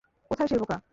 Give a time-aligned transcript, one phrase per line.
[0.31, 0.81] কোথায় সেই বোকা?